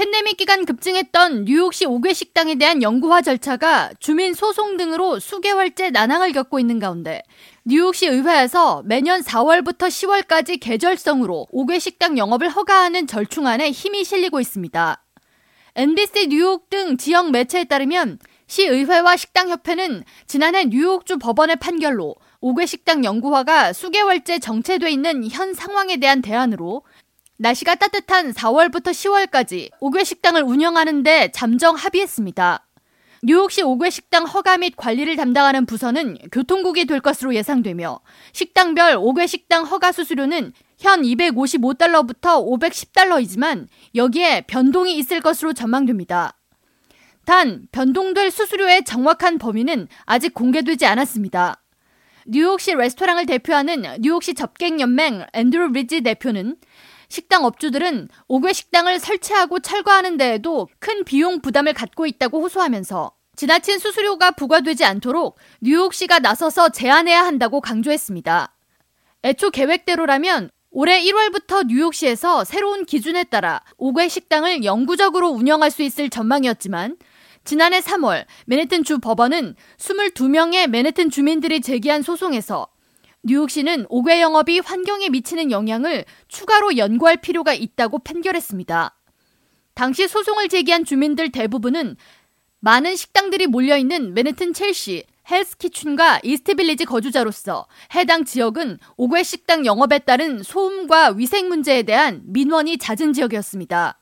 팬데믹 0.00 0.38
기간 0.38 0.64
급증했던 0.64 1.44
뉴욕시 1.44 1.84
5개 1.84 2.14
식당에 2.14 2.54
대한 2.54 2.80
연구화 2.80 3.20
절차가 3.20 3.90
주민 4.00 4.32
소송 4.32 4.78
등으로 4.78 5.18
수개월째 5.18 5.90
난항을 5.90 6.32
겪고 6.32 6.58
있는 6.58 6.78
가운데 6.78 7.22
뉴욕시 7.66 8.06
의회에서 8.06 8.82
매년 8.86 9.20
4월부터 9.20 9.88
10월까지 9.88 10.58
계절성으로 10.58 11.48
5개 11.52 11.78
식당 11.78 12.16
영업을 12.16 12.48
허가하는 12.48 13.06
절충안에 13.06 13.72
힘이 13.72 14.04
실리고 14.04 14.40
있습니다. 14.40 15.04
NBC 15.74 16.28
뉴욕 16.28 16.70
등 16.70 16.96
지역 16.96 17.30
매체에 17.30 17.64
따르면 17.64 18.20
시의회와 18.46 19.18
식당협회는 19.18 20.04
지난해 20.26 20.64
뉴욕주 20.64 21.18
법원의 21.18 21.56
판결로 21.56 22.16
5개 22.40 22.66
식당 22.66 23.04
연구화가 23.04 23.74
수개월째 23.74 24.38
정체돼 24.38 24.90
있는 24.90 25.28
현 25.30 25.52
상황에 25.52 25.98
대한 25.98 26.22
대안으로 26.22 26.84
날씨가 27.40 27.76
따뜻한 27.76 28.32
4월부터 28.32 28.90
10월까지 28.90 29.70
5개 29.80 30.04
식당을 30.04 30.42
운영하는데 30.42 31.30
잠정 31.32 31.74
합의했습니다. 31.74 32.66
뉴욕시 33.22 33.62
5개 33.62 33.90
식당 33.90 34.26
허가 34.26 34.58
및 34.58 34.74
관리를 34.76 35.16
담당하는 35.16 35.64
부서는 35.64 36.18
교통국이 36.32 36.84
될 36.84 37.00
것으로 37.00 37.34
예상되며 37.34 38.00
식당별 38.32 38.96
5개 38.96 39.26
식당 39.26 39.64
허가 39.64 39.90
수수료는 39.90 40.52
현 40.78 41.00
255달러부터 41.00 42.46
510달러이지만 42.46 43.68
여기에 43.94 44.42
변동이 44.42 44.98
있을 44.98 45.22
것으로 45.22 45.54
전망됩니다. 45.54 46.36
단 47.24 47.68
변동될 47.72 48.30
수수료의 48.30 48.84
정확한 48.84 49.38
범위는 49.38 49.88
아직 50.04 50.34
공개되지 50.34 50.84
않았습니다. 50.84 51.62
뉴욕시 52.26 52.74
레스토랑을 52.74 53.24
대표하는 53.24 53.84
뉴욕시 54.00 54.34
접객연맹 54.34 55.24
앤드루 55.32 55.68
리지 55.72 56.02
대표는 56.02 56.56
식당 57.10 57.44
업주들은 57.44 58.08
5개 58.28 58.54
식당을 58.54 59.00
설치하고 59.00 59.58
철거하는 59.58 60.16
데에도 60.16 60.68
큰 60.78 61.04
비용 61.04 61.42
부담을 61.42 61.74
갖고 61.74 62.06
있다고 62.06 62.40
호소하면서 62.40 63.10
지나친 63.34 63.80
수수료가 63.80 64.30
부과되지 64.32 64.84
않도록 64.84 65.36
뉴욕시가 65.60 66.20
나서서 66.20 66.68
제한해야 66.68 67.24
한다고 67.24 67.60
강조했습니다. 67.60 68.54
애초 69.24 69.50
계획대로라면 69.50 70.50
올해 70.70 71.02
1월부터 71.02 71.66
뉴욕시에서 71.66 72.44
새로운 72.44 72.84
기준에 72.84 73.24
따라 73.24 73.60
5개 73.76 74.08
식당을 74.08 74.62
영구적으로 74.64 75.30
운영할 75.30 75.72
수 75.72 75.82
있을 75.82 76.10
전망이었지만 76.10 76.96
지난해 77.42 77.80
3월 77.80 78.24
맨해튼 78.46 78.84
주 78.84 79.00
법원은 79.00 79.56
22명의 79.78 80.68
맨해튼 80.68 81.10
주민들이 81.10 81.60
제기한 81.60 82.02
소송에서 82.02 82.68
뉴욕시는 83.22 83.86
5개 83.86 84.20
영업이 84.20 84.60
환경에 84.60 85.10
미치는 85.10 85.50
영향을 85.50 86.04
추가로 86.28 86.78
연구할 86.78 87.18
필요가 87.18 87.52
있다고 87.52 87.98
판결했습니다. 87.98 88.96
당시 89.74 90.08
소송을 90.08 90.48
제기한 90.48 90.84
주민들 90.84 91.30
대부분은 91.30 91.96
많은 92.60 92.96
식당들이 92.96 93.46
몰려있는 93.46 94.14
맨해튼 94.14 94.52
첼시, 94.52 95.04
헬스키춘과 95.30 96.20
이스트빌리지 96.22 96.86
거주자로서 96.86 97.66
해당 97.94 98.24
지역은 98.24 98.78
5개 98.98 99.22
식당 99.22 99.64
영업에 99.66 99.98
따른 99.98 100.42
소음과 100.42 101.10
위생 101.10 101.48
문제에 101.48 101.82
대한 101.82 102.22
민원이 102.24 102.78
잦은 102.78 103.12
지역이었습니다. 103.12 103.99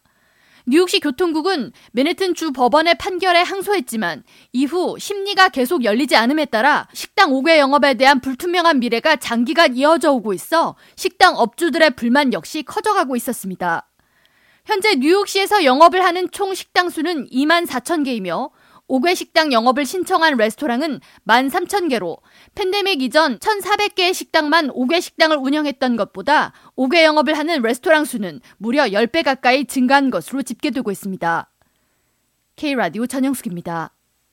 뉴욕시 0.70 1.00
교통국은 1.00 1.72
맨해튼 1.92 2.34
주 2.34 2.52
법원의 2.52 2.96
판결에 2.98 3.40
항소했지만 3.40 4.22
이후 4.52 4.96
심리가 4.98 5.48
계속 5.48 5.82
열리지 5.82 6.14
않음에 6.14 6.44
따라 6.44 6.86
식당 6.92 7.30
5개 7.30 7.56
영업에 7.56 7.94
대한 7.94 8.20
불투명한 8.20 8.78
미래가 8.80 9.16
장기간 9.16 9.74
이어져 9.74 10.12
오고 10.12 10.34
있어 10.34 10.76
식당 10.94 11.36
업주들의 11.38 11.96
불만 11.96 12.34
역시 12.34 12.62
커져가고 12.64 13.16
있었습니다. 13.16 13.88
현재 14.66 14.96
뉴욕시에서 14.96 15.64
영업을 15.64 16.04
하는 16.04 16.30
총 16.32 16.54
식당 16.54 16.90
수는 16.90 17.28
2만 17.30 17.66
4천 17.66 18.04
개이며 18.04 18.50
5개 18.88 19.14
식당 19.14 19.52
영업을 19.52 19.84
신청한 19.84 20.36
레스토랑은 20.36 21.00
13,000개로 21.26 22.18
팬데믹 22.54 23.02
이전 23.02 23.38
1,400개의 23.38 24.14
식당만 24.14 24.68
5개 24.68 25.00
식당을 25.00 25.36
운영했던 25.36 25.96
것보다 25.96 26.52
5개 26.76 27.02
영업을 27.04 27.36
하는 27.36 27.62
레스토랑 27.62 28.04
수는 28.04 28.40
무려 28.56 28.84
10배 28.84 29.22
가까이 29.22 29.66
증가한 29.66 30.10
것으로 30.10 30.42
집계되고 30.42 30.90
있습니다. 30.90 31.50
K라디오 32.56 33.06
전영숙입니다. 33.06 33.92